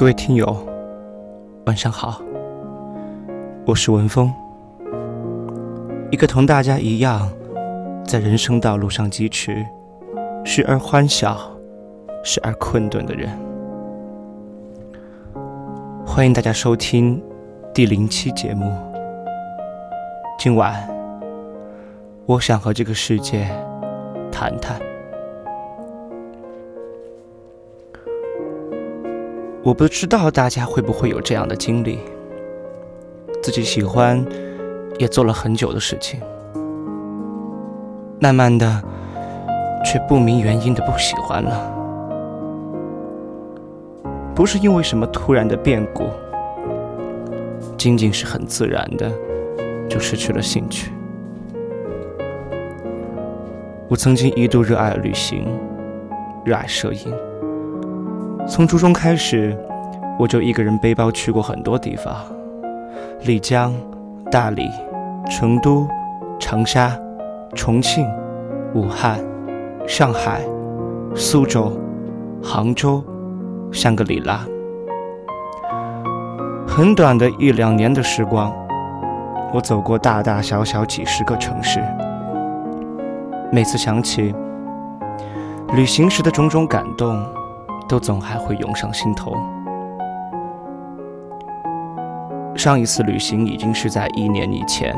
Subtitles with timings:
[0.00, 0.56] 各位听友，
[1.66, 2.22] 晚上好，
[3.66, 4.32] 我是文峰，
[6.10, 7.30] 一个同大家一样
[8.06, 9.62] 在人生道路上疾驰，
[10.42, 11.38] 时而欢笑，
[12.24, 13.28] 时而困顿的人。
[16.06, 17.22] 欢迎大家收听
[17.74, 18.72] 第零期节目。
[20.38, 20.88] 今晚，
[22.24, 23.46] 我想和这个世界
[24.32, 24.80] 谈谈。
[29.62, 31.98] 我不知道大家会不会有这样的经历：
[33.42, 34.24] 自己喜欢，
[34.98, 36.18] 也做了很久的事情，
[38.18, 38.82] 慢慢的，
[39.84, 41.76] 却不明原因的不喜欢了。
[44.34, 46.04] 不是因为什么突然的变故，
[47.76, 49.12] 仅仅是很自然的，
[49.90, 50.90] 就失去了兴趣。
[53.88, 55.46] 我曾经一度热爱旅行，
[56.46, 57.29] 热爱摄影。
[58.50, 59.56] 从初中开始，
[60.18, 62.12] 我就一个人背包去过很多地方：
[63.22, 63.72] 丽江、
[64.28, 64.68] 大理、
[65.30, 65.86] 成都、
[66.40, 66.90] 长沙、
[67.54, 68.04] 重庆、
[68.74, 69.20] 武汉、
[69.86, 70.40] 上海、
[71.14, 71.72] 苏州、
[72.42, 73.04] 杭州、
[73.70, 74.40] 香格里拉。
[76.66, 78.52] 很短的一两年的时光，
[79.54, 81.80] 我走过大大小小几十个城市。
[83.52, 84.34] 每次想起
[85.72, 87.24] 旅行时的种种感动。
[87.90, 89.36] 都总还会涌上心头。
[92.54, 94.96] 上一次旅行已经是在一年以前，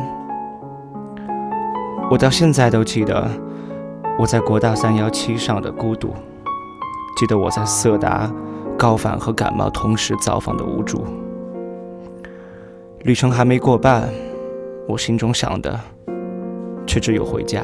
[2.11, 3.27] 我到现在都记得
[4.19, 6.13] 我在国道三幺七上的孤独，
[7.17, 8.31] 记得我在色达、
[8.77, 11.03] 高反和感冒同时造访的无助。
[13.05, 14.07] 旅程还没过半，
[14.87, 15.81] 我心中想的
[16.87, 17.63] 却只有回家。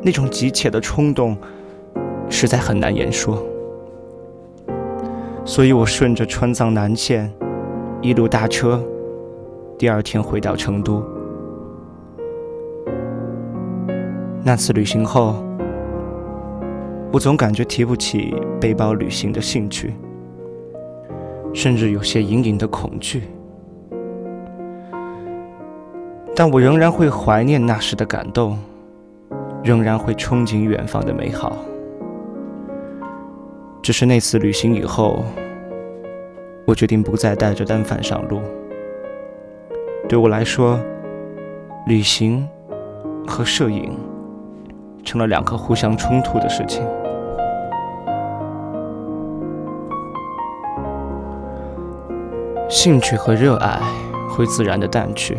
[0.00, 1.36] 那种急切的冲动。
[2.30, 3.42] 实在很难言说，
[5.44, 7.32] 所以我顺着川藏南线
[8.00, 8.80] 一路搭车，
[9.76, 11.02] 第二天回到成都。
[14.44, 15.36] 那次旅行后，
[17.12, 19.94] 我总感觉提不起背包旅行的兴趣，
[21.52, 23.22] 甚至有些隐隐的恐惧。
[26.36, 28.56] 但我仍然会怀念那时的感动，
[29.64, 31.56] 仍然会憧憬远方的美好。
[33.88, 35.24] 只是那次旅行以后，
[36.66, 38.42] 我决定不再带着单反上路。
[40.06, 40.78] 对我来说，
[41.86, 42.46] 旅行
[43.26, 43.96] 和摄影
[45.02, 46.86] 成了两个互相冲突的事情。
[52.68, 53.80] 兴趣和热爱
[54.28, 55.38] 会自然的淡去，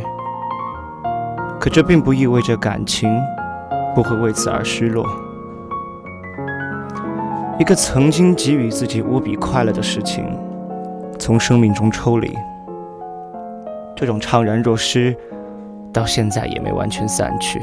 [1.59, 3.15] 可这并不意味着感情
[3.93, 5.05] 不会为此而失落。
[7.59, 10.25] 一个曾经给予自己无比快乐的事情，
[11.19, 12.33] 从生命中抽离，
[13.97, 15.13] 这种怅然若失，
[15.91, 17.59] 到现在也没完全散去。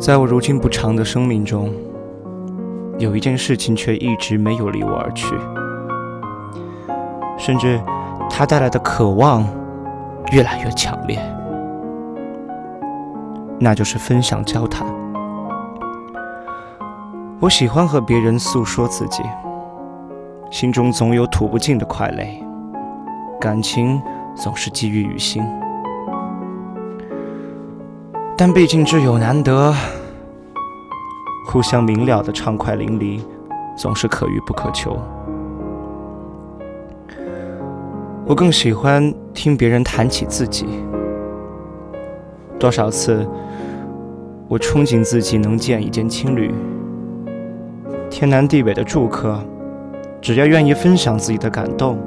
[0.00, 1.70] 在我如今不长的生命中，
[2.96, 5.34] 有一件事情却一直没有离我而去，
[7.36, 7.78] 甚至
[8.30, 9.46] 它带来的渴望
[10.32, 11.20] 越来越强烈。
[13.58, 14.86] 那就是分享交谈。
[17.40, 19.22] 我喜欢和别人诉说自己，
[20.50, 22.42] 心中总有吐不尽的快泪，
[23.40, 24.00] 感情
[24.34, 25.44] 总是积郁于心。
[28.36, 29.74] 但毕竟挚友难得，
[31.46, 33.20] 互相明了的畅快淋漓，
[33.76, 34.98] 总是可遇不可求。
[38.26, 40.66] 我更喜欢听别人谈起自己。
[42.58, 43.28] 多少次，
[44.48, 46.54] 我憧憬自己能建一间青旅，
[48.08, 49.40] 天南地北的住客，
[50.20, 51.98] 只要愿意分享自己的感动，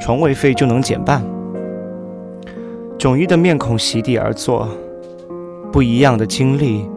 [0.00, 1.20] 床位费就能减半。
[2.96, 4.68] 迥异的面孔席地而坐，
[5.72, 6.88] 不一样的经历，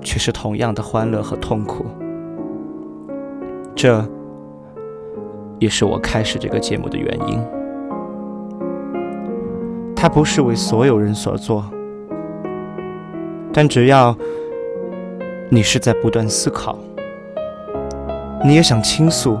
[0.00, 1.84] 却是同样的欢乐和痛苦。
[3.74, 4.02] 这，
[5.58, 7.38] 也是我开始这个节目的原因。
[9.94, 11.62] 它不是为所有人所做。
[13.52, 14.16] 但只要
[15.48, 16.78] 你是在不断思考，
[18.44, 19.36] 你也想倾诉，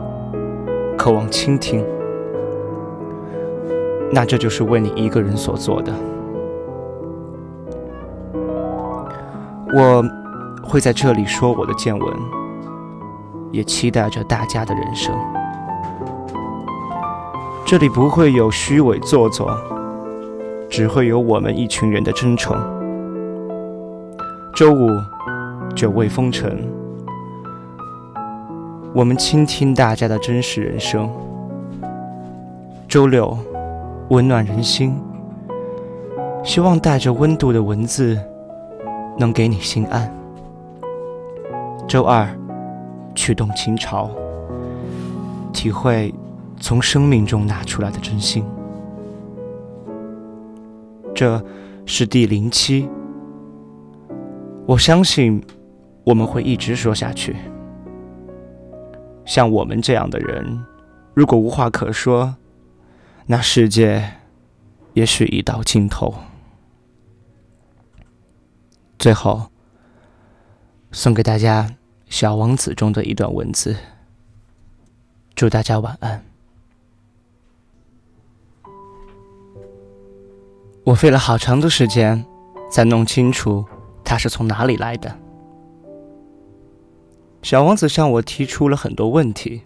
[0.98, 1.84] 渴望倾听，
[4.10, 5.92] 那这就是为你一个人所做的。
[9.72, 10.04] 我
[10.64, 12.12] 会在这里说我的见闻，
[13.52, 15.14] 也期待着大家的人生。
[17.64, 19.56] 这里不会有虚伪做作，
[20.68, 22.79] 只会有我们一群人的真诚。
[24.60, 24.90] 周五，
[25.74, 26.70] 久未风尘，
[28.92, 31.10] 我们倾听大家的真实人生。
[32.86, 33.38] 周六，
[34.10, 34.94] 温暖人心，
[36.44, 38.20] 希望带着温度的文字
[39.16, 40.14] 能给你心安。
[41.88, 42.28] 周二，
[43.14, 44.10] 驱动情潮，
[45.54, 46.14] 体会
[46.58, 48.44] 从生命中拿出来的真心。
[51.14, 51.42] 这
[51.86, 52.86] 是第零期，
[54.70, 55.44] 我相信
[56.04, 57.34] 我们会一直说下去。
[59.24, 60.64] 像我们这样的人，
[61.12, 62.36] 如果无话可说，
[63.26, 64.12] 那世界
[64.92, 66.14] 也许已到尽头。
[68.96, 69.50] 最后，
[70.92, 71.64] 送给大家
[72.08, 73.74] 《小王子》中的一段文字，
[75.34, 76.24] 祝大家晚安。
[80.84, 82.24] 我费了好长的时间，
[82.70, 83.64] 才弄清楚
[84.10, 85.16] 他是从哪里来的。
[87.42, 89.62] 小王子向我提出了很多问题，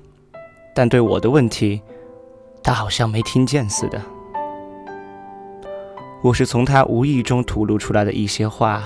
[0.75, 1.81] 但对我的问题，
[2.62, 3.99] 他好像没听见似的。
[6.23, 8.82] 我是从他无意中吐露出来的一些话，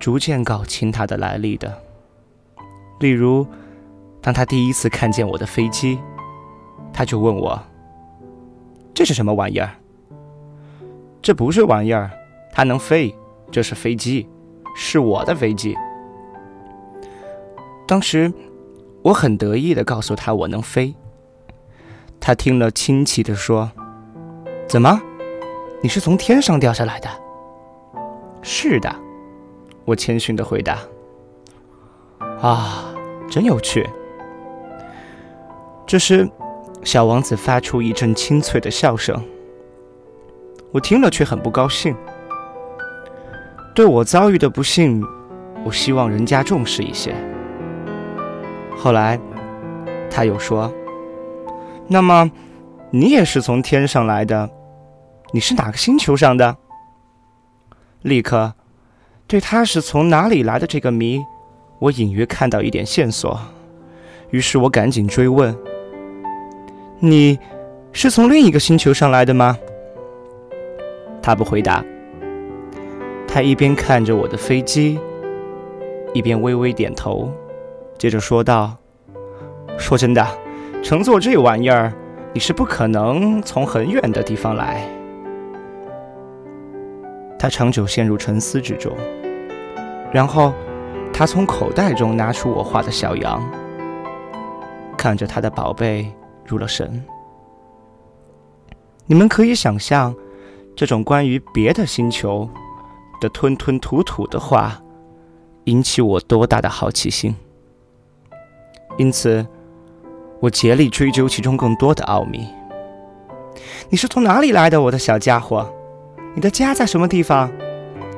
[0.00, 1.72] 逐渐搞清他的来历的。
[2.98, 3.46] 例如，
[4.20, 6.00] 当他第一次看见我的飞机，
[6.92, 7.62] 他就问我
[8.92, 9.70] ：“这是什么玩意儿？”
[11.22, 12.10] 这不是玩意儿，
[12.52, 13.14] 它能飞。
[13.52, 14.26] 这是飞机，
[14.74, 15.76] 是我的飞机。
[17.86, 18.32] 当时
[19.02, 20.94] 我很得意的告诉他我能飞。
[22.20, 23.70] 他听了，亲切的说
[24.66, 25.00] ：“怎么，
[25.82, 27.08] 你是从天上掉下来的
[28.42, 28.94] ？”“是的。”
[29.84, 30.78] 我谦逊的回答。
[32.40, 32.94] “啊，
[33.30, 33.86] 真有趣。”
[35.86, 36.26] 这时，
[36.82, 39.22] 小王子发出一阵清脆的笑声。
[40.72, 41.94] 我听了却很不高兴。
[43.74, 45.04] 对我遭遇的不幸，
[45.64, 47.12] 我希望人家重视一些。
[48.76, 49.18] 后来，
[50.08, 50.72] 他又说
[51.88, 52.30] ：“那么，
[52.90, 54.48] 你也是从天上来的？
[55.32, 56.56] 你是哪个星球上的？”
[58.02, 58.54] 立刻，
[59.26, 61.20] 对他是从哪里来的这个谜，
[61.80, 63.36] 我隐约看到一点线索。
[64.30, 65.56] 于是我赶紧追问
[67.00, 67.38] ：“你
[67.92, 69.58] 是从另一个星球上来的吗？”
[71.20, 71.84] 他不回答，
[73.34, 74.96] 他一边看着我的飞机，
[76.12, 77.28] 一边微微点头，
[77.98, 78.76] 接着说道
[79.76, 80.24] ：“说真的，
[80.84, 81.92] 乘坐这玩意儿，
[82.32, 84.88] 你是不可能从很远的地方来。”
[87.36, 88.96] 他长久陷入沉思之中，
[90.12, 90.52] 然后
[91.12, 93.42] 他从口袋中拿出我画的小羊，
[94.96, 96.08] 看着他的宝贝
[96.46, 97.04] 入了神。
[99.06, 100.14] 你们可以想象。
[100.76, 102.50] 这种关于别的星球
[103.24, 104.78] 的吞吞吐吐的话，
[105.64, 107.34] 引起我多大的好奇心。
[108.98, 109.46] 因此，
[110.40, 112.46] 我竭力追究其中更多的奥秘。
[113.88, 115.66] 你是从哪里来的，我的小家伙？
[116.34, 117.50] 你的家在什么地方？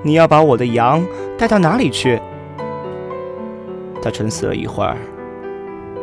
[0.02, 1.06] 你要把我的羊
[1.38, 2.20] 带到哪里去？
[4.02, 4.96] 他沉思了一会儿，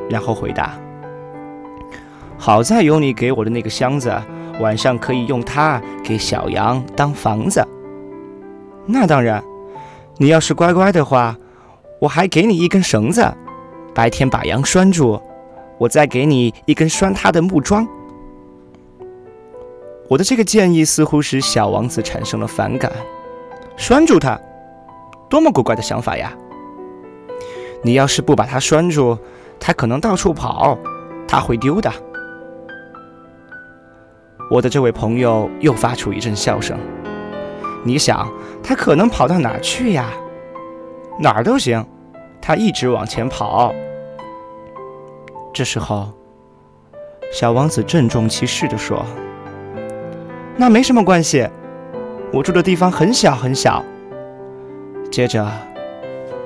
[0.10, 0.80] 然后回答
[2.40, 4.10] ：“好在有你给我的那个箱子。”
[4.62, 7.68] 晚上可以用它给小羊当房子。
[8.86, 9.44] 那当然，
[10.18, 11.38] 你要是乖乖的话，
[12.00, 13.25] 我还给你一根绳子，
[13.94, 15.22] 白天把羊拴住，
[15.78, 17.88] 我再给你一根拴它的木桩。
[20.10, 22.92] 我的这个建议似乎使小王子产生了反感。
[23.78, 24.40] 拴住它，
[25.30, 26.32] 多么古怪的想法呀！
[27.82, 29.18] 你要是不把它拴住，
[29.60, 30.78] 它可能到处跑，
[31.28, 31.92] 它会丢的。
[34.52, 36.78] 我的这位朋友又发出一阵笑声。
[37.84, 38.32] 你想，
[38.63, 40.10] 他可能跑到哪儿去呀？
[41.20, 41.86] 哪儿都行，
[42.42, 43.74] 他一直往前跑。
[45.54, 46.10] 这时候，
[47.32, 49.06] 小王子郑重其事地说
[50.58, 51.48] ：“那没什么关系，
[52.32, 53.84] 我住的地方很小很小。”
[55.12, 55.46] 接着，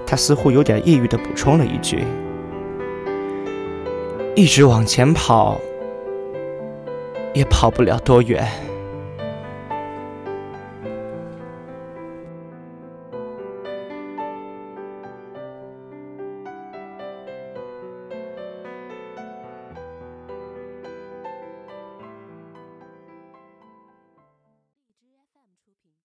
[0.06, 2.04] 他似乎有点抑郁地补充了一句
[4.36, 5.60] ：“一直往前跑。”
[7.34, 8.46] 也跑不了多远。